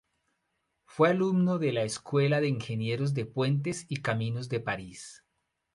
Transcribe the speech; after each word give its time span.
Fue 0.87 1.09
alumno 1.09 1.59
de 1.59 1.73
la 1.73 1.83
Escuela 1.83 2.41
de 2.41 2.47
Ingenieros 2.47 3.13
de 3.13 3.27
Puentes 3.27 3.85
y 3.87 3.97
Caminos 3.97 4.49
de 4.49 4.59
París. 4.59 5.23